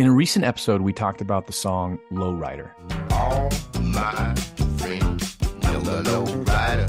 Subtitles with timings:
[0.00, 2.70] In a recent episode, we talked about the song Lowrider.
[3.12, 3.50] All
[3.82, 4.34] my
[4.78, 6.86] friends know the low rider.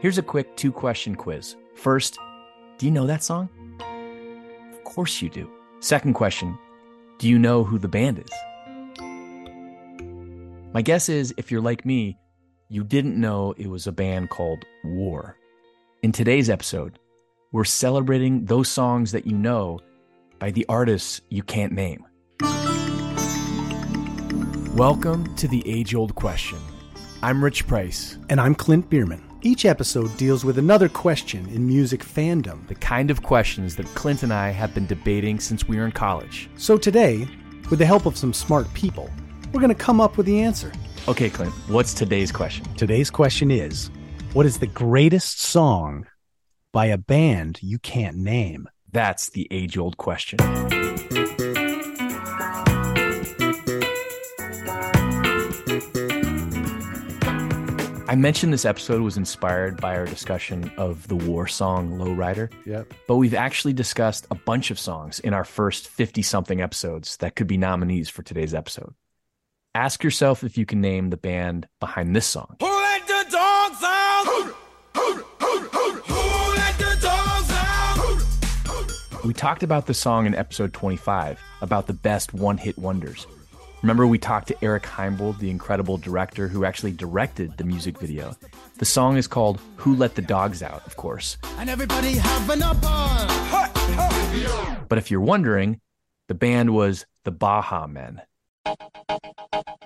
[0.00, 1.54] Here's a quick two question quiz.
[1.76, 2.18] First,
[2.78, 3.48] do you know that song?
[4.72, 5.48] Of course you do.
[5.78, 6.58] Second question,
[7.20, 8.32] do you know who the band is?
[10.72, 12.18] My guess is if you're like me,
[12.68, 15.36] you didn't know it was a band called War.
[16.02, 16.98] In today's episode,
[17.52, 19.78] we're celebrating those songs that you know
[20.38, 22.04] by the artists you can't name.
[24.74, 26.58] Welcome to the age old question.
[27.22, 29.22] I'm Rich Price, And I'm Clint Bierman.
[29.42, 32.66] Each episode deals with another question in music fandom.
[32.68, 35.92] the kind of questions that Clint and I have been debating since we were in
[35.92, 36.50] college.
[36.56, 37.26] So today,
[37.70, 39.10] with the help of some smart people,
[39.52, 40.72] we're going to come up with the answer.
[41.08, 42.66] Okay, Clint, what's today's question?
[42.74, 43.90] Today's question is
[44.34, 46.06] What is the greatest song
[46.72, 48.68] by a band you can't name?
[48.96, 50.38] That's the age old question.
[58.08, 62.94] I mentioned this episode was inspired by our discussion of the war song Lowrider, Yep.
[63.06, 67.36] but we've actually discussed a bunch of songs in our first 50 something episodes that
[67.36, 68.94] could be nominees for today's episode.
[69.74, 72.56] Ask yourself if you can name the band behind this song.
[79.26, 83.26] We talked about the song in episode 25 about the best one hit wonders.
[83.82, 88.36] Remember, we talked to Eric Heimbold, the incredible director who actually directed the music video.
[88.78, 91.38] The song is called Who Let the Dogs Out, of course.
[91.58, 93.26] And everybody having a ball.
[94.88, 95.80] But if you're wondering,
[96.28, 98.22] the band was the Baha Men.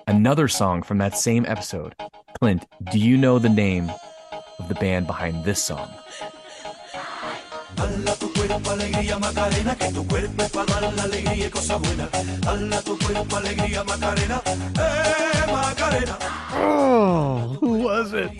[0.06, 1.94] Another song from that same episode.
[2.38, 3.90] Clint, do you know the name
[4.58, 5.90] of the band behind this song?
[8.50, 11.76] Dala tu cuerpo alegría Macarena, que tu cuerpo es para dar la alegría y cosa
[11.76, 12.08] buena.
[12.40, 16.18] Dala tu cuerpo alegría Macarena, eh Macarena.
[16.54, 18.30] Oh, who was it?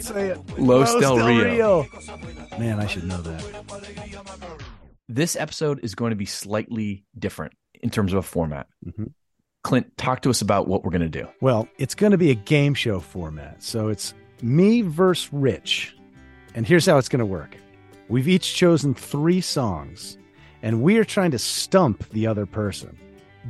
[0.00, 0.38] Say it.
[0.58, 1.86] Los Del Rio.
[2.56, 3.42] Man, I should know that.
[5.08, 8.68] This episode is going to be slightly different in terms of a format.
[8.86, 9.12] Mhm.
[9.64, 11.26] Clint, talk to us about what we're going to do.
[11.40, 13.60] Well, it's going to be a game show format.
[13.62, 15.96] So it's me versus Rich.
[16.54, 17.56] And here's how it's going to work
[18.08, 20.18] we've each chosen three songs,
[20.62, 22.96] and we are trying to stump the other person.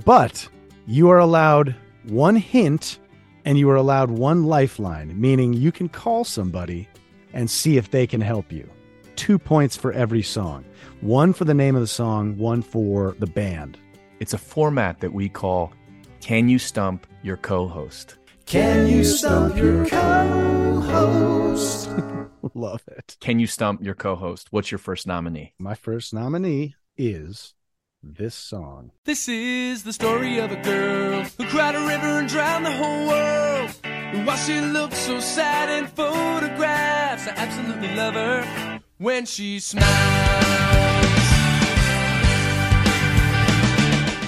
[0.04, 0.48] But
[0.86, 1.74] you are allowed
[2.04, 2.98] one hint
[3.44, 6.88] and you are allowed one lifeline, meaning you can call somebody
[7.32, 8.68] and see if they can help you.
[9.16, 10.64] Two points for every song
[11.00, 13.78] one for the name of the song, one for the band.
[14.20, 15.72] It's a format that we call
[16.20, 18.18] Can You Stump Your Co host?
[18.48, 21.90] Can you stump your co-host?
[22.54, 23.16] Love it.
[23.20, 24.48] Can You Stump Your Co host?
[24.50, 25.54] What's your first nominee?
[25.58, 27.54] My first nominee is
[28.02, 28.92] this song.
[29.04, 33.08] This is the story of a girl who cried a river and drowned the whole
[33.08, 33.70] world.
[33.84, 39.88] And while she looked so sad in photographs, I absolutely love her when she smiles.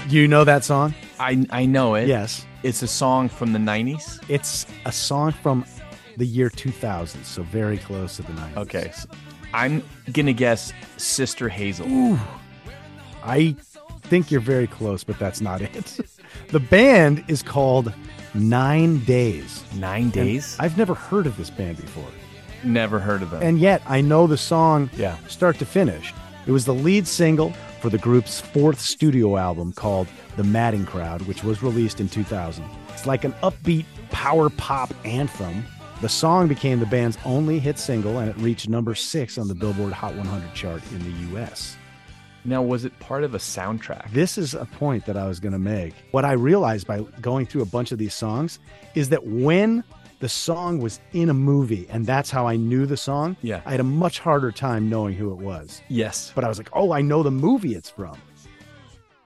[0.09, 0.95] You know that song?
[1.21, 2.09] I, I know it.
[2.09, 2.45] Yes.
[2.63, 4.23] It's a song from the 90s.
[4.29, 5.65] It's a song from
[6.21, 8.57] the year 2000, so very close to the 90s.
[8.59, 8.91] Okay.
[8.95, 9.09] so
[9.53, 9.83] I'm
[10.13, 12.19] going to guess Sister Hazel.
[13.25, 13.57] I
[14.03, 15.99] think you're very close, but that's not it.
[16.49, 17.93] the band is called
[18.35, 19.65] Nine Days.
[19.77, 20.57] Nine And Days?
[20.61, 22.07] I've never heard of this band before.
[22.63, 23.43] Never heard of them.
[23.43, 25.17] And yet I know the song Yeah.
[25.27, 26.13] start to finish.
[26.47, 30.07] It was the lead single for the group's fourth studio album called
[30.37, 32.65] The Madding Crowd, which was released in 2000.
[32.91, 35.65] It's like an upbeat power pop anthem.
[36.01, 39.55] The song became the band's only hit single and it reached number six on the
[39.55, 41.77] Billboard Hot 100 chart in the US.
[42.45, 44.11] now, was it part of a soundtrack?
[44.13, 45.93] This is a point that I was going to make.
[46.13, 48.59] What I realized by going through a bunch of these songs
[48.95, 49.85] is that when
[50.21, 53.61] the song was in a movie and that's how I knew the song, Yeah.
[53.67, 55.83] I had a much harder time knowing who it was.
[55.89, 56.33] Yes.
[56.35, 58.17] But I was like, oh, I know the movie it's from.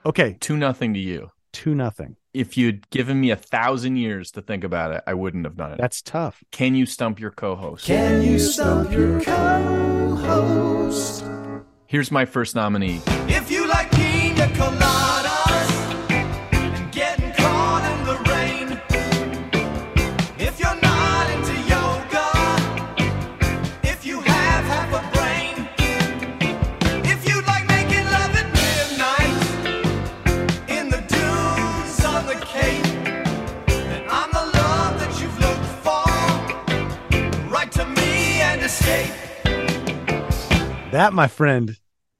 [0.05, 1.31] Okay, 2 nothing to you.
[1.53, 2.17] two nothing.
[2.35, 5.71] If you'd given me a thousand years to think about it, I wouldn't have done
[5.71, 5.77] it.
[5.79, 6.43] That's tough.
[6.51, 7.85] Can you stump your co host?
[7.85, 9.95] Can you stump your co-host?
[11.87, 12.99] Here's my first nominee.
[13.29, 15.04] If you like pina coladas
[40.95, 41.77] That, my friend,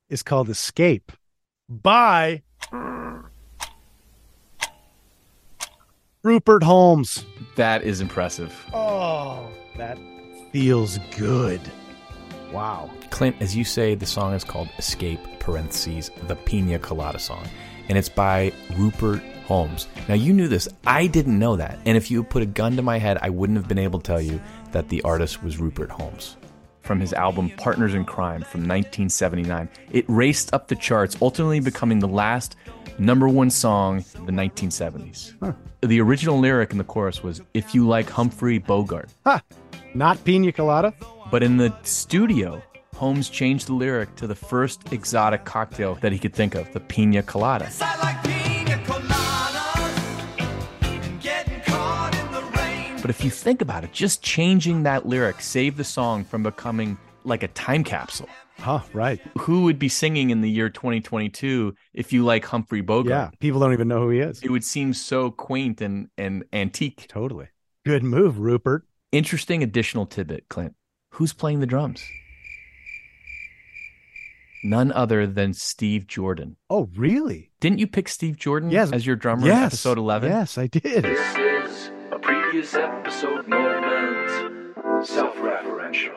[0.10, 1.14] is called Escape
[1.70, 2.44] by
[6.24, 7.26] Rupert Holmes.
[7.56, 8.54] That is impressive.
[8.74, 9.98] Oh, that
[10.52, 11.62] feels good.
[12.52, 12.90] Wow.
[13.12, 17.48] Clint, as you say, the song is called Escape, parentheses, the Pina Colada song,
[17.88, 19.88] and it's by Rupert Holmes.
[20.10, 20.68] Now, you knew this.
[20.86, 21.80] I didn't know that.
[21.86, 24.06] And if you put a gun to my head, I wouldn't have been able to
[24.06, 24.42] tell you
[24.74, 26.36] that the artist was Rupert Holmes.
[26.86, 31.98] From his album Partners in Crime from 1979, it raced up the charts, ultimately becoming
[31.98, 32.56] the last
[33.00, 35.34] number one song of the 1970s.
[35.82, 39.10] The original lyric in the chorus was, If you like Humphrey Bogart.
[39.26, 39.42] Ha!
[39.96, 40.94] Not pina colada?
[41.32, 42.62] But in the studio,
[42.96, 46.82] Holmes changed the lyric to the first exotic cocktail that he could think of, the
[46.82, 47.68] pina colada.
[53.06, 56.98] But if you think about it, just changing that lyric saved the song from becoming
[57.24, 58.28] like a time capsule.
[58.58, 59.22] Huh, right.
[59.42, 63.12] Who would be singing in the year 2022 if you like Humphrey Bogart?
[63.12, 64.42] Yeah, people don't even know who he is.
[64.42, 67.06] It would seem so quaint and, and antique.
[67.08, 67.50] Totally.
[67.86, 68.88] Good move, Rupert.
[69.12, 70.74] Interesting additional tidbit, Clint.
[71.12, 72.04] Who's playing the drums?
[74.64, 76.56] None other than Steve Jordan.
[76.72, 77.52] Oh, really?
[77.60, 78.92] Didn't you pick Steve Jordan Yes.
[78.92, 79.66] as your drummer in Yes.
[79.74, 80.32] episode 11?
[80.32, 81.06] Yes, I did.
[82.56, 86.16] This is a previous episode movement, self-referential.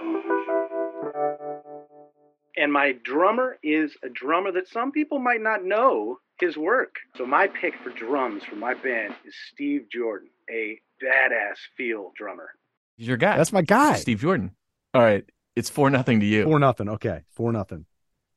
[2.56, 6.94] And my drummer is a drummer that some people might not know his work.
[7.16, 12.50] So my pick for drums for my band is Steve Jordan, a badass feel drummer.
[12.96, 13.36] He's your guy.
[13.36, 13.94] That's my guy.
[13.94, 14.52] Steve Jordan.
[14.94, 15.24] All right.
[15.56, 16.44] It's 4 nothing to you.
[16.44, 16.88] Four nothing.
[16.88, 17.84] Okay, four nothing.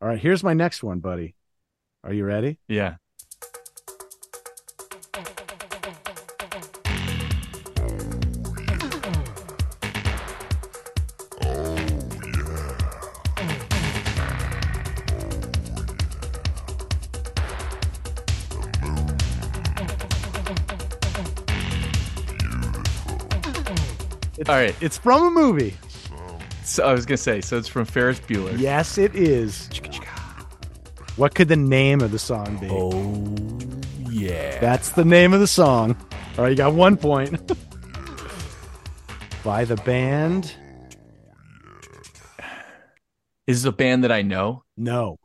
[0.02, 1.36] All right, here's my next one, buddy.
[2.04, 2.58] Are you ready?
[2.68, 2.96] Yeah.
[24.52, 24.76] All right.
[24.82, 25.78] It's from a movie.
[26.66, 28.60] So I was going to say, so it's from Ferris Bueller.
[28.60, 29.70] Yes, it is.
[31.16, 32.68] What could the name of the song be?
[32.70, 34.60] Oh, yeah.
[34.60, 35.96] That's the name of the song.
[36.38, 37.40] All right, you got one point.
[39.46, 40.54] By the band?
[43.48, 44.66] Is this a band that I know?
[44.76, 45.18] No.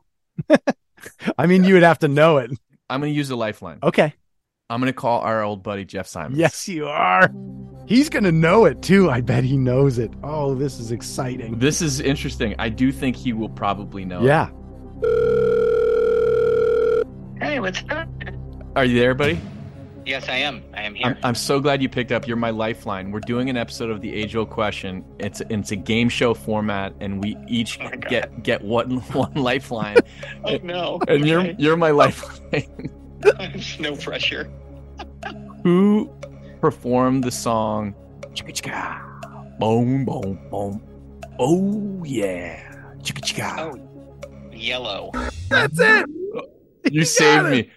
[1.36, 2.52] I mean, you would have to know it.
[2.88, 3.80] I'm going to use a lifeline.
[3.82, 4.14] Okay.
[4.68, 6.36] I'm going to call our old buddy Jeff Symonds.
[6.36, 7.30] Yes, you are.
[7.86, 9.08] He's going to know it too.
[9.08, 10.12] I bet he knows it.
[10.24, 11.60] Oh, this is exciting.
[11.60, 12.56] This is interesting.
[12.58, 14.22] I do think he will probably know.
[14.22, 14.24] it.
[14.24, 14.48] Yeah.
[17.40, 18.08] Hey, what's up?
[18.74, 19.40] Are you there, buddy?
[20.04, 20.64] Yes, I am.
[20.74, 21.06] I am here.
[21.06, 22.26] I'm, I'm so glad you picked up.
[22.26, 23.12] You're my lifeline.
[23.12, 25.04] We're doing an episode of the Age Old Question.
[25.18, 29.96] It's it's a game show format, and we each Oh get get one one lifeline,
[30.44, 31.00] oh no!
[31.08, 32.92] and you're you're my lifeline.
[33.80, 34.50] no pressure.
[35.62, 36.10] Who
[36.60, 37.94] performed the song?
[38.34, 40.82] Chicka chicka, boom boom boom.
[41.38, 42.62] Oh yeah,
[43.02, 43.58] chicka chicka.
[43.58, 43.96] Oh,
[44.52, 45.10] Yello.
[45.48, 46.06] That's it.
[46.90, 47.70] you saved me.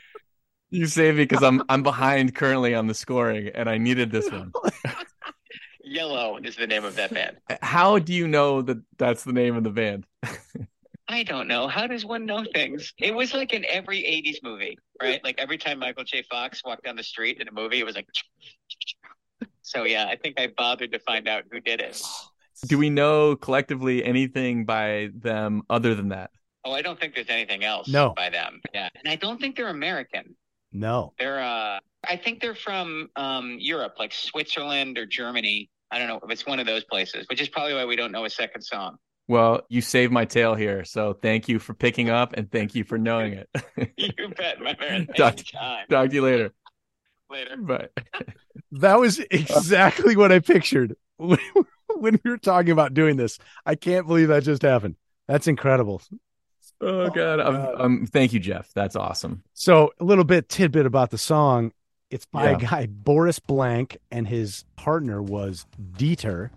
[0.71, 4.29] You saved me because I'm I'm behind currently on the scoring, and I needed this
[4.31, 4.51] one.
[5.87, 7.37] Yello is the name of that band.
[7.61, 10.05] How do you know that that's the name of the band?
[11.09, 11.67] I don't know.
[11.67, 12.93] How does one know things?
[12.99, 15.19] It was like in every 80s movie, right?
[15.23, 16.23] Like every time Michael J.
[16.29, 18.07] Fox walked down the street in a movie, it was like.
[19.61, 22.01] So yeah, I think I bothered to find out who did it.
[22.67, 26.31] Do we know collectively anything by them other than that?
[26.65, 28.13] Oh, I don't think there's anything else No.
[28.15, 28.61] by them.
[28.73, 28.89] Yeah.
[28.95, 30.35] And I don't think they're American.
[30.71, 31.13] No.
[31.19, 35.69] They're uh I think they're from um Europe, like Switzerland or Germany.
[35.91, 38.11] I don't know if it's one of those places, which is probably why we don't
[38.11, 38.97] know a second song.
[39.29, 42.83] Well, you saved my tail here, so thank you for picking up and thank you
[42.83, 43.47] for knowing it.
[43.95, 45.05] you bet, my man.
[45.15, 45.37] Talk-
[45.87, 46.51] Talk to you later.
[47.31, 47.55] Later.
[47.57, 47.89] Bye.
[48.73, 51.39] That was exactly what I pictured when
[51.95, 53.39] when we were talking about doing this.
[53.65, 54.95] I can't believe that just happened.
[55.27, 56.01] That's incredible.
[56.81, 57.75] Oh, oh god, I'm, God.
[57.79, 58.71] I'm, thank you, Jeff.
[58.75, 59.41] That's awesome.
[59.53, 61.71] So, a little bit tidbit about the song.
[62.11, 62.57] It's by Yeah.
[62.57, 66.51] a guy, Boris Blank, and his partner was Dieter,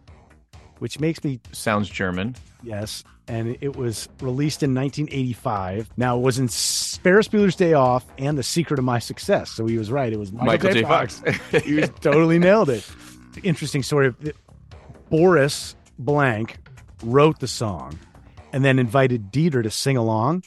[0.83, 2.35] which makes me, Sounds German.
[2.61, 3.05] yes.
[3.29, 5.91] And it was released in 1985.
[5.97, 9.53] Now, it was in Ferris Bueller's Day Off and The Secret of My Success.
[9.53, 10.13] So, he was right.
[10.13, 10.83] It was Michael, Michael, J.
[10.83, 11.21] Fox.
[11.21, 11.39] Fox.
[11.65, 12.85] he was totally nailed it.
[13.45, 14.13] Interesting story.
[15.09, 16.57] Boris Blank
[17.05, 17.97] wrote the song
[18.53, 20.43] and then invited Dieter to sing along.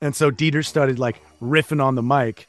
[0.00, 2.46] And so Dieter started like riffing on the mic.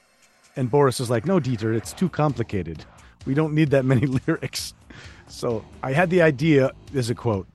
[0.55, 2.85] And Boris was like, No, Dieter, it's too complicated.
[3.25, 4.75] We don't need that many lyrics.
[5.27, 7.47] So I had the idea, there's a quote.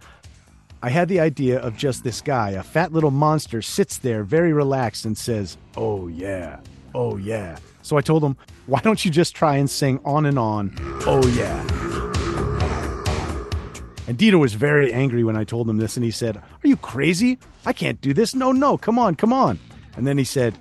[0.82, 4.52] I had the idea of just this guy, a fat little monster, sits there very
[4.52, 6.60] relaxed and says, Oh, yeah.
[6.94, 7.58] oh yeah.
[7.82, 10.74] So I told him, why don't you just try and sing on and on,
[11.06, 11.64] oh yeah.
[14.06, 16.76] And Dieter was very angry when I told him this, and he said, Are you
[16.76, 17.38] crazy?
[17.66, 18.34] I can't do this.
[18.34, 19.58] No, no, come on, come on.
[19.96, 20.56] And then he said,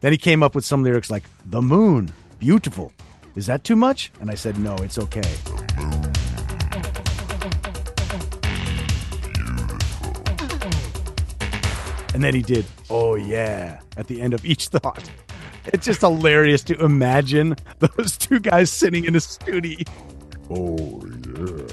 [0.00, 2.92] Then he came up with some lyrics like, The moon, beautiful.
[3.34, 4.12] Is that too much?
[4.20, 5.22] And I said, No, it's okay.
[12.22, 15.10] And then he did, Oh yeah, at the end of each thought.
[15.66, 19.78] It's just hilarious to imagine those two guys sitting in a studio.
[20.48, 21.66] Oh yeah.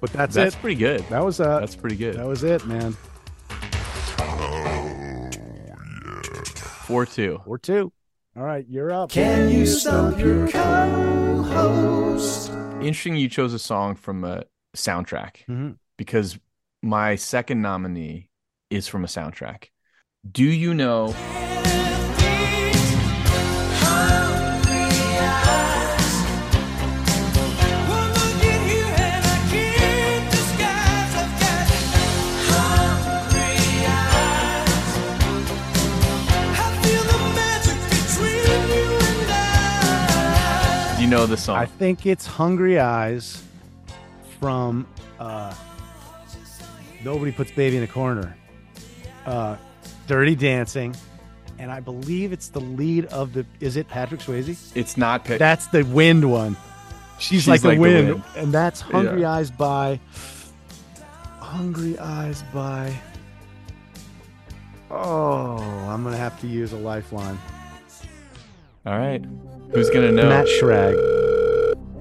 [0.00, 0.60] But that's, That's it.
[0.62, 1.00] pretty good.
[1.10, 2.16] That was uh That's pretty good.
[2.16, 2.96] that was it, man.
[4.20, 5.74] Oh, yeah.
[6.86, 7.42] Four two.
[7.44, 7.92] Or two.
[8.38, 9.10] All right, you're up.
[9.10, 12.52] Can you stump your co-host?
[12.80, 13.16] Interesting.
[13.16, 14.44] You chose a song from a
[14.74, 15.76] soundtrack Mhm.
[15.98, 16.38] because
[16.82, 18.27] my second nominee
[18.70, 19.68] is from a soundtrack.
[20.30, 21.14] Do you know?
[41.08, 41.56] Know the song?
[41.56, 43.42] I think it's Hungry Eyes
[44.38, 44.86] from
[45.18, 45.54] uh
[47.02, 48.36] Nobody Puts Baby in a Corner.
[49.28, 49.56] Uh
[50.06, 50.94] Dirty Dancing.
[51.58, 54.70] And I believe it's the lead of the is it Patrick Swayze?
[54.76, 55.24] it's not.
[55.24, 56.56] Pick- That's the wind one.
[57.18, 58.08] She's, She's like, the, like the wind.
[58.10, 58.24] wind.
[58.36, 59.32] And that's Hungry Yeah.
[59.32, 59.98] Eyes by
[61.40, 62.94] Hungry Eyes by
[64.90, 65.56] Oh,
[65.88, 67.38] I'm gonna have to use a lifeline.
[68.86, 69.22] All right.
[69.72, 70.28] Who's gonna know?
[70.28, 70.94] Matt Schrag.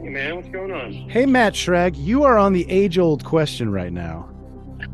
[0.01, 0.93] Hey man, what's going on?
[0.93, 4.29] Hey Matt Schrag, you are on the age old question right now.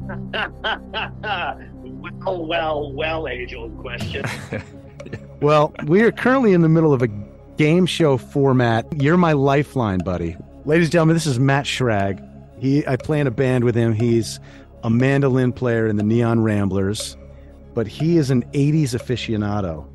[2.04, 4.26] well, well, well, age old question.
[5.44, 7.10] Well, we are currently in the middle of a
[7.58, 8.88] game show format.
[9.02, 10.38] You're my lifeline, buddy.
[10.64, 12.26] Ladies and gentlemen, this is Matt Schrag.
[12.62, 13.92] He I play in a band with him.
[13.92, 14.40] He's
[14.84, 17.18] a mandolin player in the Neon Ramblers,
[17.74, 19.86] but he is an 80s aficionado.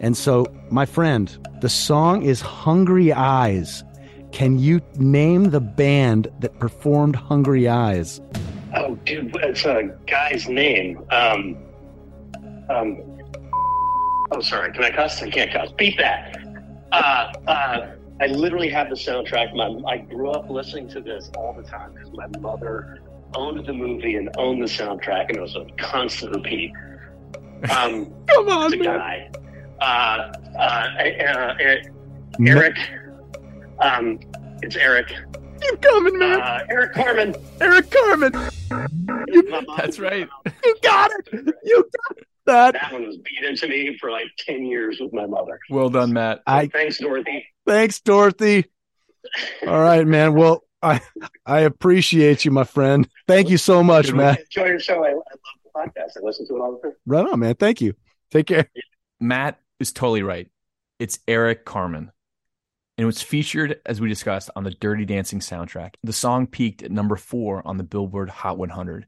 [0.00, 3.84] And so, my friend, the song is Hungry Eyes.
[4.32, 8.22] Can you name the band that performed Hungry Eyes?
[8.74, 11.04] Oh, dude, it's a guy's name.
[11.10, 11.56] Um,
[12.68, 13.02] um.
[14.30, 14.72] Oh, sorry.
[14.72, 15.22] Can I cuss?
[15.22, 15.72] I can't cuss.
[15.72, 16.36] Beat that.
[16.92, 19.54] Uh, uh, I literally have the soundtrack.
[19.54, 23.00] My, I grew up listening to this all the time because my mother
[23.34, 26.72] owned the movie and owned the soundtrack, and it was a constant repeat.
[27.70, 29.30] Um, Come on, it's a guy.
[29.80, 31.88] Uh, uh, uh, Eric.
[32.44, 32.76] Eric.
[33.80, 34.18] Um,
[34.62, 35.12] it's Eric.
[35.60, 36.40] Keep coming, man.
[36.40, 37.34] Uh, Eric Carmen.
[37.60, 38.32] Eric Carmen.
[38.70, 40.28] My mom- That's right.
[40.64, 41.54] You got it.
[41.64, 42.72] You got that.
[42.74, 45.58] That one was beat into me for like 10 years with my mother.
[45.70, 46.42] Well done, Matt.
[46.46, 47.46] I Thanks, Dorothy.
[47.66, 48.64] thanks, Dorothy.
[49.66, 50.34] All right, man.
[50.34, 51.00] Well, I
[51.44, 53.08] I appreciate you, my friend.
[53.26, 54.36] Thank you so much, Good man.
[54.38, 55.04] Enjoy your show.
[55.04, 55.22] I, I love
[55.64, 56.16] the podcast.
[56.16, 56.96] I listen to it all the time.
[57.04, 57.54] Right on, man.
[57.56, 57.94] Thank you.
[58.30, 58.70] Take care.
[59.20, 60.48] Matt is totally right.
[61.00, 62.12] It's Eric Carmen.
[62.98, 65.94] And it was featured, as we discussed, on the Dirty Dancing soundtrack.
[66.02, 69.06] The song peaked at number four on the Billboard Hot 100.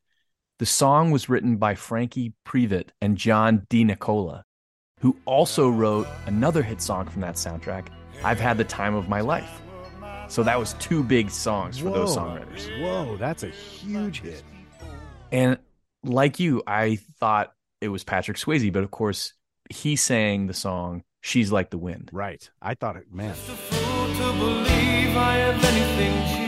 [0.61, 4.43] The song was written by Frankie Previte and John DeNicola,
[5.01, 7.89] who also wrote another hit song from that soundtrack,
[8.23, 9.61] I've Had the Time of My Life.
[10.29, 12.81] So that was two big songs for those songwriters.
[12.81, 14.45] Whoa, that's a huge hit.
[15.33, 15.59] And
[16.05, 19.33] like you, I thought it was Patrick Swayze, but of course,
[19.69, 22.11] he sang the song She's Like the Wind.
[22.13, 22.51] Right.
[22.61, 23.35] I thought it, man.
[23.35, 26.47] fool to believe I have anything she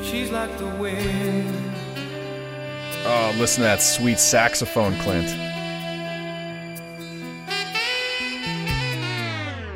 [0.00, 0.10] needs.
[0.10, 1.54] She's like the wind.
[3.04, 5.28] Oh, listen to that sweet saxophone, Clint.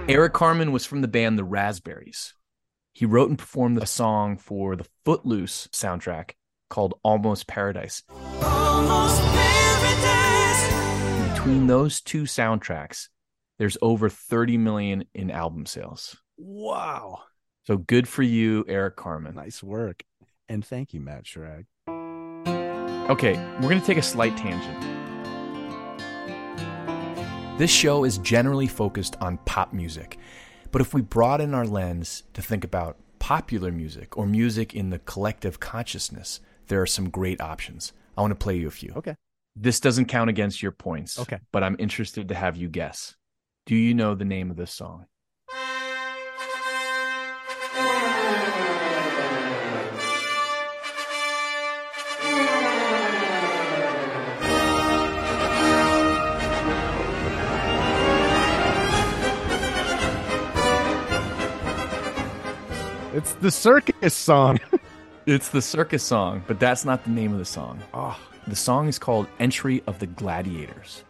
[0.08, 2.34] Eric Carmen was from the band The Raspberries.
[2.92, 6.32] He wrote and performed a song for the Footloose soundtrack
[6.68, 8.02] called Almost Paradise.
[8.42, 9.39] Almost paradise.
[11.40, 13.08] Between those two soundtracks,
[13.58, 16.18] there's over 30 million in album sales.
[16.36, 17.20] Wow.
[17.66, 19.36] So good for you, Eric Carmen.
[19.36, 20.02] Nice work.
[20.50, 21.64] And thank you, Matt Schrag.
[23.08, 24.78] Okay, we're going to take a slight tangent.
[27.58, 30.18] This show is generally focused on pop music,
[30.72, 34.98] but if we broaden our lens to think about popular music or music in the
[34.98, 37.94] collective consciousness, there are some great options.
[38.14, 38.92] I want to play you a few.
[38.94, 39.16] Okay.
[39.56, 41.18] This doesn't count against your points.
[41.18, 41.38] Okay.
[41.52, 43.16] But I'm interested to have you guess.
[43.66, 45.06] Do you know the name of this song?
[63.12, 64.60] It's the circus song.
[65.26, 67.80] it's the circus song, but that's not the name of the song.
[67.92, 68.18] Oh.
[68.50, 71.04] The song is called Entry of the Gladiators.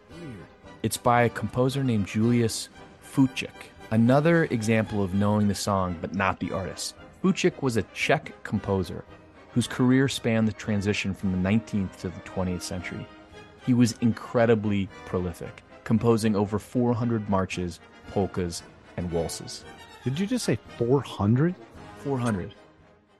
[0.83, 2.69] It's by a composer named Julius
[3.03, 3.71] Fuchik.
[3.89, 6.93] Another example of knowing the song but not the artist.
[7.23, 9.03] Fuchik was a Czech composer
[9.53, 13.07] whose career spanned the transition from the 19th to the 20th century.
[13.65, 17.79] He was incredibly prolific, composing over 400 marches,
[18.11, 18.61] polkas,
[18.97, 19.65] and waltzes.
[20.03, 21.55] did you just say 400?
[22.03, 22.53] 400.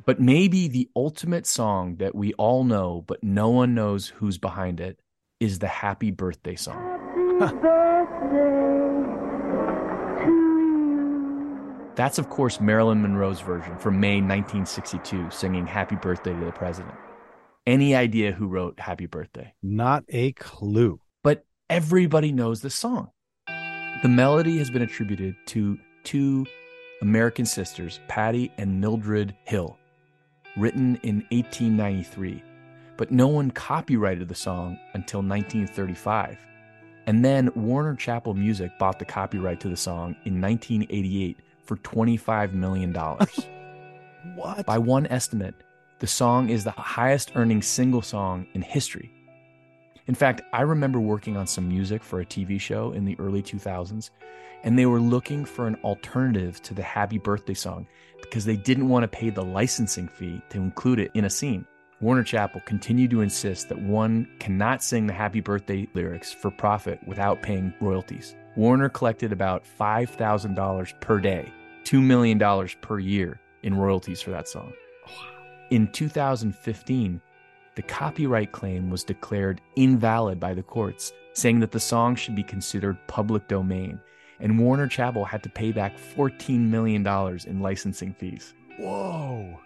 [0.06, 4.80] But maybe the ultimate song that we all know, but no one knows who's behind
[4.80, 5.00] it,
[5.40, 6.98] is the Happy Birthday song.
[11.96, 16.96] That's, of course, Marilyn Monroe's version from May 1962, singing Happy Birthday to the President.
[17.68, 19.54] Any idea who wrote Happy Birthday?
[19.62, 21.00] Not a clue.
[21.24, 23.10] But everybody knows the song.
[23.48, 26.48] The melody has been attributed to two
[27.02, 29.78] American sisters, Patty and Mildred Hill,
[30.58, 32.44] written in 1893.
[32.98, 36.38] But no one copyrighted the song until 1935.
[37.08, 42.54] And then Warner Chappell Music bought the copyright to the song in 1988 for $25
[42.54, 42.96] million.
[44.36, 44.68] What?
[44.68, 45.56] By one estimate,
[45.98, 49.12] the song is the highest earning single song in history.
[50.08, 53.44] In fact, I remember working on some music for a TV show in the early
[53.44, 54.10] 2000s,
[54.64, 57.88] and they were looking for an alternative to the Happy Birthday song
[58.22, 61.66] because they didn't want to pay the licensing fee to include it in a scene.
[62.00, 67.00] Warner Chappell continued to insist that one cannot sing the Happy Birthday lyrics for profit
[67.06, 68.36] without paying royalties.
[68.56, 71.54] Warner collected about $5,000 per day,
[71.84, 72.40] $2 million
[72.82, 74.74] per year in royalties for that song.
[75.70, 77.22] In 2015,
[77.76, 82.44] the copyright claim was declared invalid by the courts, saying that the song should be
[82.44, 84.00] considered public domain,
[84.40, 87.06] and Warner Chappell had to pay back $14 million
[87.48, 88.54] in licensing fees.
[88.78, 89.58] Whoa.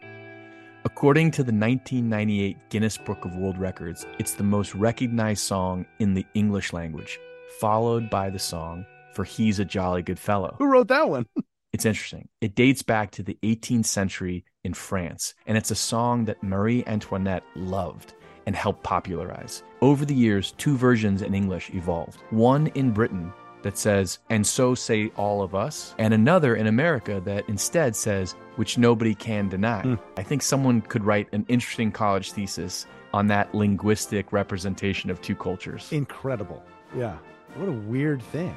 [0.83, 6.13] According to the 1998 Guinness Book of World Records, it's the most recognized song in
[6.13, 7.19] the English language,
[7.59, 10.55] followed by the song for He's a Jolly Good Fellow.
[10.59, 11.25] Who wrote that one?
[11.73, 12.29] It's interesting.
[12.39, 16.83] It dates back to the 18th century in France, and it's a song that Marie
[16.87, 19.63] Antoinette loved and helped popularize.
[19.81, 22.21] Over the years, two versions in English evolved.
[22.31, 23.31] One in Britain
[23.63, 28.35] that says, and so say all of us, and another in America that instead says,
[28.57, 29.81] which nobody can deny.
[29.81, 29.95] Hmm.
[30.17, 35.35] I think someone could write an interesting college thesis on that linguistic representation of two
[35.35, 36.61] cultures, Incredible.
[36.95, 37.17] Yeah.
[37.55, 38.53] What a weird thing.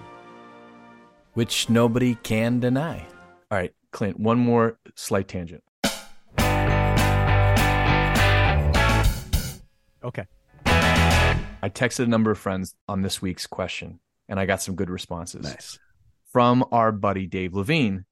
[1.35, 3.07] which nobody can deny.
[3.51, 5.63] All right, Clint, one more slight tangent.
[10.03, 10.27] Okay.
[10.67, 14.91] I texted a number of friends on this week's question, and I got some good
[14.91, 15.45] responses.
[15.45, 15.79] Nice.
[16.33, 18.05] From our buddy Dave Levine.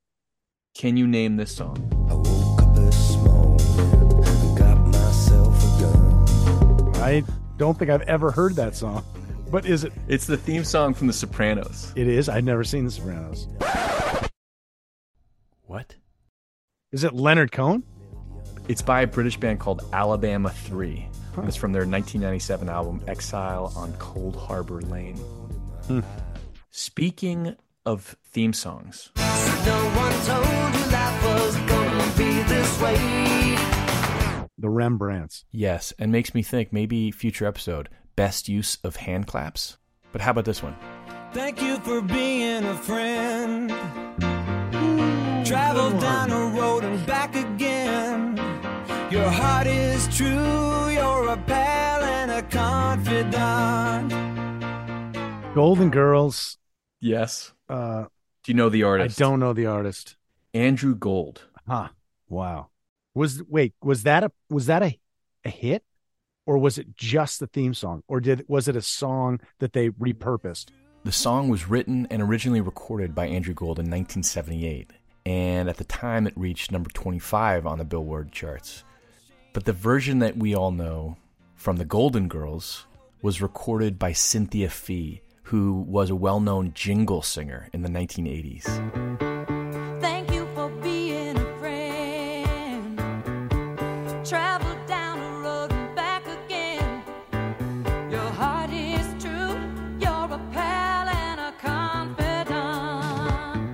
[0.75, 1.77] Can you name this song?
[2.11, 6.95] I woke up this morning, got myself a gun.
[6.97, 7.23] I
[7.57, 9.05] don't think I've ever heard that song.
[9.51, 9.93] But is it?
[10.09, 11.93] It's the theme song from The Sopranos.
[11.95, 12.29] It is.
[12.29, 13.47] I've never seen The Sopranos.
[15.63, 15.95] What?
[16.93, 17.85] Is it Leonard Cohen?
[18.69, 21.09] It's by a British band called Alabama 3.
[21.37, 25.17] And It's from their 1997 album Exile on Coldharbour Lane.
[25.87, 26.01] Hmm.
[26.71, 32.97] Speaking of theme songs, No one told you life was gonna be this way.
[34.59, 35.45] The Rembrandts.
[35.53, 39.77] yes, and makes me think maybe future episode best use of hand claps.
[40.13, 40.75] But how about this one?
[41.33, 43.69] Thank you for being a friend.
[45.47, 48.37] Travel down the road and back again.
[49.11, 50.86] Your heart is true, you're
[51.37, 54.13] a pal and a confidant.
[55.55, 56.59] Golden Girls.
[57.01, 57.53] Yes.
[57.69, 58.05] Uh,
[58.43, 59.21] Do you know the artist?
[59.21, 60.17] I don't know the artist.
[60.55, 61.49] Andrew Gold.
[61.67, 61.89] Huh.
[62.29, 62.69] Wow.
[63.15, 64.99] Was wait, was that a was that a,
[65.45, 65.83] a hit?
[66.47, 68.03] Or was it just the theme song?
[68.07, 70.67] Or did was it a song that they repurposed?
[71.05, 74.91] The song was written and originally recorded by Andrew Gold in 1978,
[75.25, 78.85] and at the time it reached number 25 on the Billboard charts.
[79.53, 81.17] But the version that we all know
[81.67, 82.87] from the Golden Girls
[83.23, 88.63] was recorded by Cynthia Fee, who was a well known jingle singer in the 1980s.
[90.01, 92.97] Thank you for being a friend.
[94.25, 97.03] Travel down the road and back again.
[98.13, 99.59] Your heart is true.
[99.99, 102.47] You're a pal and a confidant.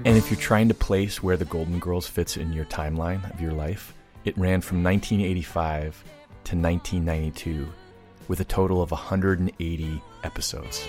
[0.07, 3.39] And if you're trying to place where the Golden Girls fits in your timeline of
[3.39, 3.93] your life,
[4.25, 6.03] it ran from 1985
[6.45, 7.69] to 1992
[8.33, 10.89] with a total of 180 episodes.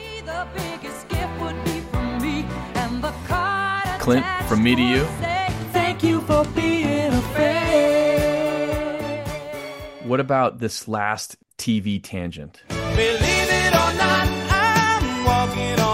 [3.99, 5.03] Clint, from me to you.
[5.73, 9.27] Thank you for being a fan.
[10.07, 12.63] What about this last TV tangent?
[12.69, 15.92] Believe it or not, I'm walking on.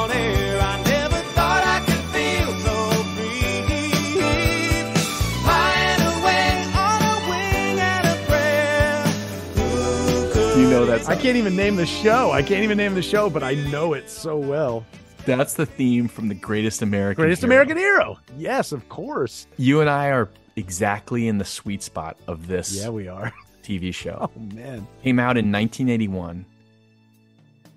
[11.09, 12.29] I can't even name the show.
[12.29, 14.85] I can't even name the show, but I know it so well.
[15.25, 17.51] That's the theme from the Greatest American Greatest Hero.
[17.51, 18.19] American Hero.
[18.37, 19.47] Yes, of course.
[19.57, 23.33] You and I are exactly in the sweet spot of this Yeah, we are.
[23.63, 24.29] TV show.
[24.35, 24.87] Oh man.
[25.01, 26.45] Came out in 1981.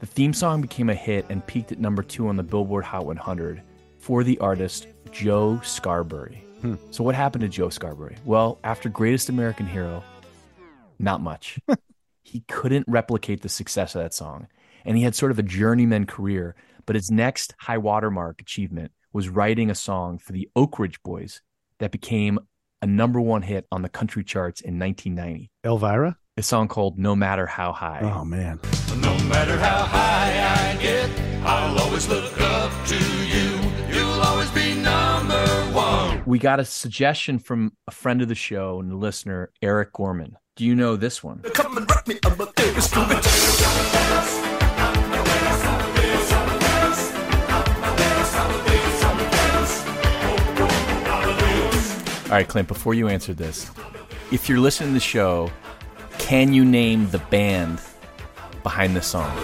[0.00, 3.06] The theme song became a hit and peaked at number two on the Billboard Hot
[3.06, 3.62] 100
[3.98, 6.42] for the artist Joe Scarbury.
[6.60, 6.74] Hmm.
[6.90, 8.18] So, what happened to Joe Scarbury?
[8.26, 10.04] Well, after Greatest American Hero,
[10.98, 11.58] not much.
[12.22, 14.46] he couldn't replicate the success of that song,
[14.84, 16.54] and he had sort of a journeyman career.
[16.84, 21.42] But his next high watermark achievement was writing a song for the Oak Ridge Boys
[21.78, 22.38] that became
[22.80, 25.50] a number one hit on the country charts in 1990.
[25.64, 26.16] Elvira?
[26.36, 28.00] A song called No Matter How High.
[28.02, 28.58] Oh man.
[28.96, 31.10] No matter how high I get,
[31.44, 33.60] I'll always look up to you.
[33.94, 36.22] You'll always be number one.
[36.24, 40.36] We got a suggestion from a friend of the show and a listener, Eric Gorman.
[40.54, 41.40] Do you know this one?
[41.54, 42.44] Come and me, I'm a.
[52.24, 53.70] All right, Clint, before you answer this,
[54.30, 55.50] if you're listening to the show,
[56.18, 57.80] can you name the band
[58.62, 59.34] behind this song?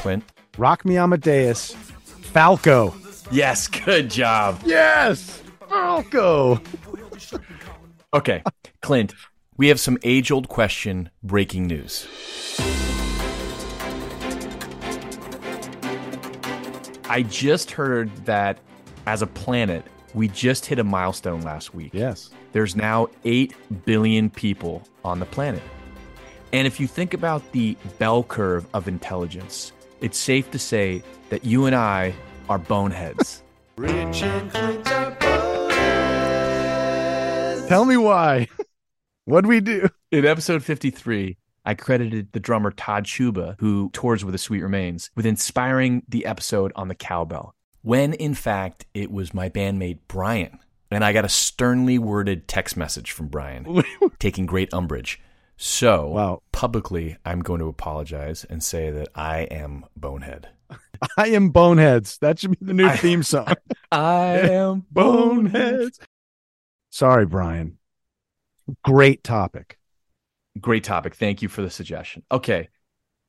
[0.00, 0.24] Clint?
[0.56, 1.74] Rock Me Amadeus.
[1.74, 2.94] Falco.
[3.30, 4.62] Yes, good job.
[4.64, 5.42] Yes.
[5.68, 6.58] Falco.
[8.14, 8.44] Okay,
[8.80, 9.12] Clint,
[9.56, 12.06] we have some age old question breaking news.
[17.08, 18.60] I just heard that
[19.06, 21.90] as a planet, we just hit a milestone last week.
[21.92, 22.30] Yes.
[22.52, 23.52] There's now 8
[23.84, 25.62] billion people on the planet.
[26.52, 31.44] And if you think about the bell curve of intelligence, it's safe to say that
[31.44, 32.14] you and I
[32.48, 33.42] are boneheads.
[33.76, 35.23] Rich and Clint are
[37.68, 38.48] Tell me why.
[39.24, 39.88] What'd we do?
[40.12, 45.10] In episode 53, I credited the drummer Todd Schuba, who tours with the Sweet Remains,
[45.16, 47.54] with inspiring the episode on the cowbell.
[47.82, 50.58] When in fact, it was my bandmate Brian.
[50.90, 53.82] And I got a sternly worded text message from Brian,
[54.18, 55.20] taking great umbrage.
[55.56, 56.42] So, Wow.
[56.52, 60.48] publicly, I'm going to apologize and say that I am Bonehead.
[61.16, 62.18] I am Boneheads.
[62.18, 63.54] That should be the new I- theme song.
[63.90, 65.98] I am Boneheads.
[66.94, 67.78] Sorry, Brian.
[68.84, 69.78] Great topic.
[70.60, 71.16] Great topic.
[71.16, 72.22] Thank you for the suggestion.
[72.30, 72.68] Okay.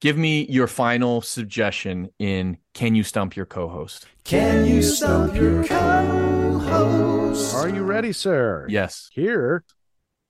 [0.02, 4.06] Give me your final suggestion in Can You Stump Your Co host?
[4.24, 7.56] Can you stump your co-host?
[7.56, 8.68] Are you ready, sir?
[8.70, 9.10] Yes.
[9.12, 9.64] Here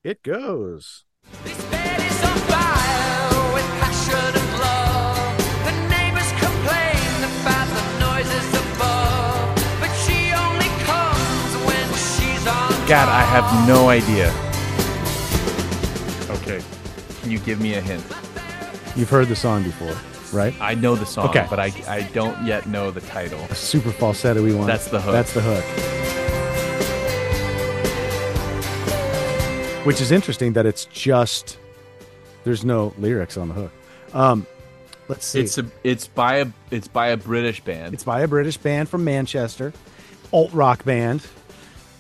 [0.06, 1.04] it goes.
[12.88, 14.30] God, I have no idea.
[16.40, 16.64] Okay.
[17.22, 18.04] Can you give me a hint?
[18.96, 19.96] You've heard the song before,
[20.32, 20.54] right?
[20.62, 21.48] I know the song, Okay.
[21.50, 23.40] but I, I don't yet know the title.
[23.50, 24.68] A super falsetto we want.
[24.68, 25.14] That's the hook.
[25.14, 25.64] That's the hook.
[29.86, 31.58] Which is interesting that it's just
[32.44, 33.72] there's no lyrics on the hook.
[34.14, 34.46] Um,
[35.08, 35.40] let's see.
[35.42, 37.96] It's a it's by a it's by a British band.
[37.96, 39.74] It's by a British band from Manchester,
[40.32, 41.26] alt rock band.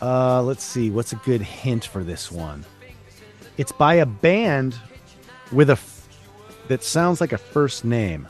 [0.01, 2.65] Uh, let's see, what's a good hint for this one?
[3.57, 4.75] It's by a band
[5.51, 6.07] with a f-
[6.67, 8.27] that sounds like a first name.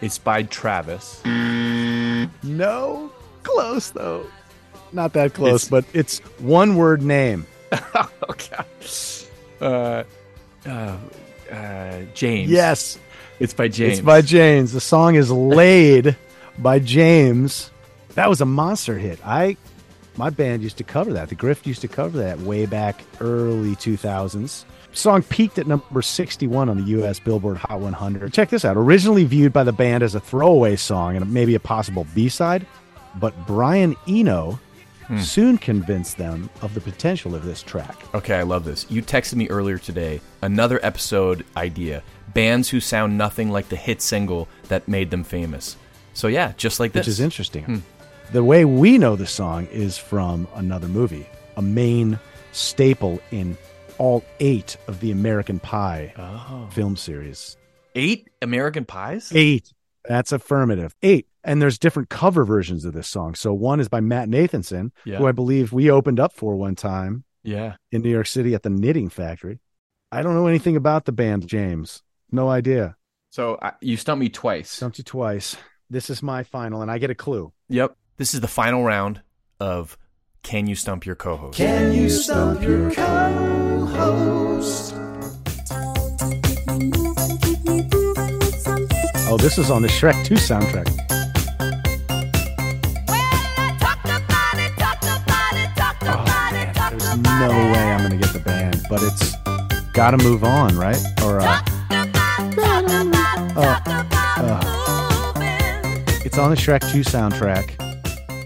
[0.00, 1.22] It's by Travis.
[2.42, 3.10] No,
[3.42, 4.26] close though.
[4.92, 7.46] Not that close, It's- but it's one word name.
[8.30, 8.64] okay.
[9.60, 10.02] Uh,
[10.66, 10.96] uh,
[11.50, 12.50] uh, James.
[12.50, 12.98] Yes,
[13.38, 13.98] It's by James.
[13.98, 14.72] it's by James.
[14.72, 16.16] The song is "Laid"
[16.58, 17.70] by James.
[18.14, 19.18] That was a monster hit.
[19.24, 19.56] I
[20.20, 21.30] my band used to cover that.
[21.30, 24.64] The Grift used to cover that way back early 2000s.
[24.92, 28.30] Song peaked at number 61 on the US Billboard Hot 100.
[28.30, 28.76] Check this out.
[28.76, 32.66] Originally viewed by the band as a throwaway song and maybe a possible B-side,
[33.14, 34.60] but Brian Eno
[35.06, 35.18] hmm.
[35.20, 37.96] soon convinced them of the potential of this track.
[38.14, 38.84] Okay, I love this.
[38.90, 42.02] You texted me earlier today another episode idea:
[42.34, 45.76] bands who sound nothing like the hit single that made them famous.
[46.12, 47.06] So yeah, just like this.
[47.06, 47.64] which is interesting.
[47.64, 47.78] Hmm.
[48.32, 52.18] The way we know the song is from another movie, a main
[52.52, 53.56] staple in
[53.98, 56.68] all eight of the American Pie Oh.
[56.70, 57.56] film series.
[57.94, 59.32] Eight American Pies.
[59.34, 59.72] Eight.
[60.08, 60.94] That's affirmative.
[61.02, 61.26] Eight.
[61.42, 63.34] And there's different cover versions of this song.
[63.34, 65.18] So one is by Matt Nathanson, Yeah.
[65.18, 67.76] who I believe we opened up for one time Yeah.
[67.90, 69.58] in New York City at the Knitting Factory.
[70.12, 72.02] I don't know anything about the band, James.
[72.30, 72.96] No idea.
[73.30, 74.70] So I, you stumped me twice.
[74.70, 75.56] Stumped you twice.
[75.88, 77.52] This is my final, and I get a clue.
[77.68, 77.96] Yep.
[78.20, 79.22] This is the final round
[79.60, 79.96] of
[80.42, 81.56] Can You Stump Your Co-host?
[81.56, 84.92] Can you stump your co-host?
[89.26, 90.86] Oh, this is on the Shrek 2 soundtrack.
[96.02, 96.24] Oh,
[96.90, 99.34] there's no way I'm going to get the band, but it's
[99.94, 101.02] Gotta Move On, right?
[101.22, 101.62] Or, uh,
[103.56, 103.80] uh,
[104.36, 104.60] uh,
[106.22, 107.89] it's on the Shrek 2 soundtrack.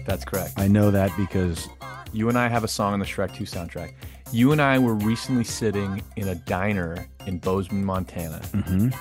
[0.05, 0.53] That's correct.
[0.57, 1.67] I know that because
[2.13, 3.93] You and I have a song on the Shrek 2 soundtrack.
[4.31, 8.95] You and I were recently sitting in a diner in Bozeman, Montana, Mhm.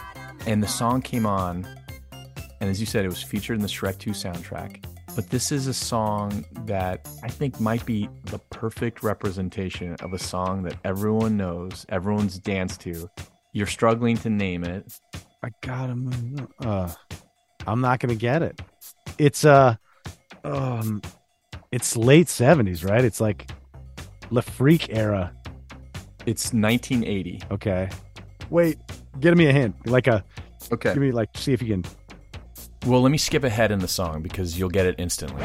[0.46, 1.64] and the song came on.
[2.60, 4.84] And as you said, it was featured in the Shrek 2 soundtrack.
[5.14, 10.18] But this is a song that I think might be the perfect representation of a
[10.18, 13.08] song that everyone knows, everyone's danced to.
[13.52, 14.98] You're struggling to name it.
[15.40, 16.48] I gotta move.
[16.58, 16.90] Uh,
[17.64, 18.60] I'm not gonna get it.
[19.18, 19.76] It's uh,
[20.44, 21.02] um,
[21.72, 23.04] it's late '70s, right?
[23.04, 23.50] It's like
[24.30, 25.32] Le Freak era.
[26.26, 27.42] It's 1980.
[27.50, 27.90] Okay.
[28.50, 28.78] Wait,
[29.20, 29.86] give me a hint.
[29.86, 30.24] Like a.
[30.72, 30.94] Okay.
[30.94, 31.30] Give me like.
[31.36, 31.84] See if you can.
[32.86, 35.42] Well, let me skip ahead in the song because you'll get it instantly.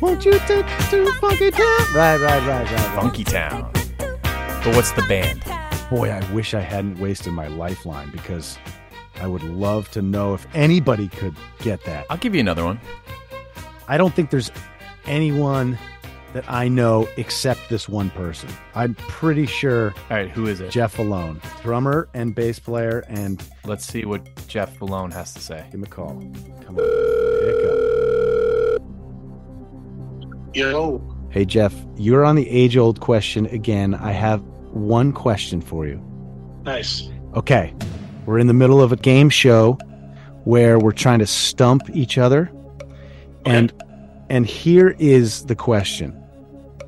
[0.00, 1.94] Won't you take to Funky Town?
[1.94, 2.94] Right, right, right, right, right.
[2.94, 3.70] Funky Town.
[3.98, 5.42] But what's the band?
[5.88, 8.58] Boy, I wish I hadn't wasted my lifeline because
[9.20, 12.06] I would love to know if anybody could get that.
[12.10, 12.80] I'll give you another one.
[13.88, 14.50] I don't think there's
[15.06, 15.78] anyone
[16.32, 18.48] that I know except this one person.
[18.74, 20.70] I'm pretty sure All right, who is it?
[20.70, 25.64] Jeff Vallone, drummer and bass player, and Let's see what Jeff Vallone has to say.
[25.66, 26.08] give him a call.
[26.64, 26.84] Come on,
[27.40, 27.56] pick
[30.54, 31.00] Yo.
[31.30, 33.94] Hey Jeff, you're on the age-old question again.
[33.94, 34.40] I have
[34.72, 36.00] one question for you.
[36.64, 37.08] nice.
[37.34, 37.74] Okay,
[38.26, 39.78] we're in the middle of a game show
[40.44, 42.50] where we're trying to stump each other,
[43.44, 43.72] and
[44.28, 46.20] and here is the question.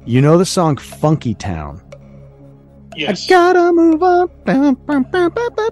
[0.05, 1.83] You know the song "Funky Town"?
[2.97, 3.27] Yes.
[3.27, 4.31] I gotta move on.
[4.45, 5.71] Bum, bum, bum, bum, bum.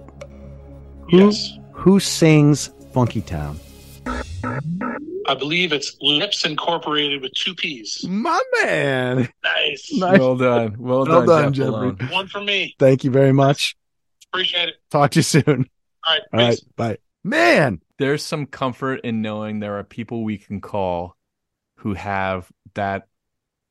[1.09, 1.53] Who, Yes.
[1.73, 3.59] Who sings Funky Town?
[4.05, 8.05] I believe it's Lipps Incorporated with two P's.
[8.07, 9.29] My man.
[9.43, 9.91] Nice.
[9.93, 10.19] Nice.
[10.19, 10.75] Well done.
[10.79, 12.07] Well, Well done, done, Jeffrey.
[12.13, 12.75] One for me.
[12.79, 13.75] Thank you very much.
[14.33, 14.75] Appreciate it.
[14.89, 15.69] Talk to you soon.
[16.05, 16.21] All right.
[16.33, 16.49] All right.
[16.51, 16.61] peace.
[16.75, 16.97] Bye.
[17.23, 17.81] Man.
[17.99, 21.17] There's some comfort in knowing there are people we can call
[21.77, 23.07] who have that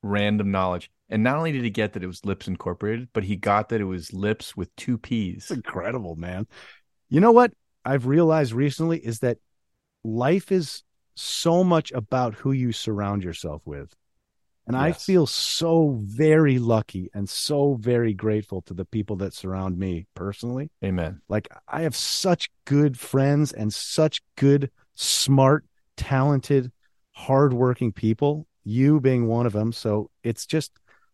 [0.03, 0.91] random knowledge.
[1.09, 3.81] And not only did he get that it was Lipps Incorporated, but he got that
[3.81, 5.37] it was Lipps with two P's.
[5.37, 6.49] It's incredible, man.
[7.09, 7.53] You know what
[7.85, 9.39] I've realized recently is that
[10.03, 10.83] life is
[11.15, 13.95] so much about who you surround yourself with.
[14.67, 19.79] And I feel so very lucky and so very grateful to the people that surround
[19.79, 20.71] me personally.
[20.85, 21.21] Amen.
[21.29, 25.65] Like I have such good friends and such good, smart,
[25.97, 26.73] talented,
[27.13, 28.47] hardworking people.
[28.65, 29.71] You being one of them.
[29.73, 30.73] So it's just,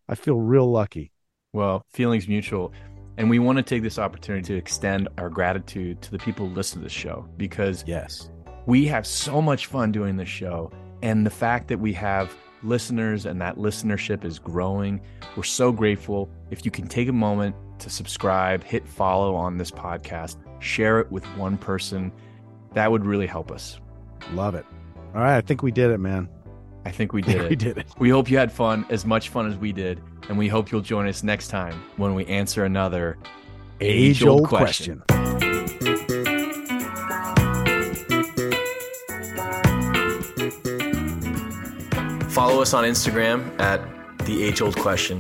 [0.08, 1.12] I feel real lucky.
[1.52, 2.72] Well, feelings mutual.
[3.18, 6.54] And we want to take this opportunity to extend our gratitude to the people who
[6.54, 8.30] listen to this show because Yes.
[8.64, 10.72] we have so much fun doing this show.
[11.02, 15.00] And the fact that we have listeners and that listenership is growing,
[15.36, 16.28] we're so grateful.
[16.50, 21.10] If you can take a moment to subscribe, hit follow on this podcast, share it
[21.10, 22.12] with one person,
[22.74, 23.80] that would really help us.
[24.32, 24.64] Love it.
[25.14, 25.36] All right.
[25.36, 26.28] I think we did it, man.
[26.84, 27.50] I think we did it.
[27.50, 27.86] we did it.
[27.98, 30.80] We hope you had fun, as much fun as we did, and we hope you'll
[30.80, 33.18] join us next time when we answer another
[33.80, 35.02] Age old question.
[42.52, 43.80] Follow us on Instagram at
[44.26, 45.18] The Age Old Question.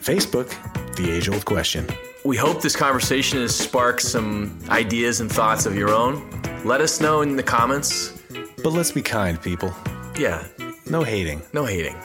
[0.00, 0.48] Facebook,
[0.96, 1.86] The Age Old Question.
[2.24, 6.26] We hope this conversation has sparked some ideas and thoughts of your own.
[6.64, 8.18] Let us know in the comments.
[8.64, 9.74] But let's be kind, people.
[10.18, 10.42] Yeah,
[10.86, 11.42] No hating.
[11.52, 11.96] no hating.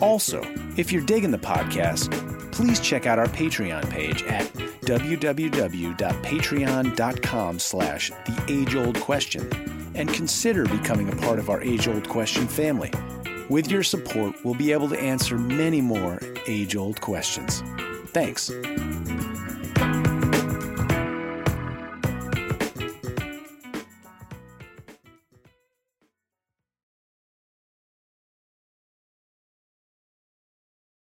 [0.00, 0.42] Also,
[0.76, 2.10] if you're digging the podcast,
[2.50, 4.52] please check out our Patreon page at
[4.86, 9.48] www.patreon.com slash the age old question
[9.94, 12.90] and consider becoming a part of our age old question family.
[13.50, 17.62] With your support, we'll be able to answer many more age old questions.
[18.06, 18.50] Thanks.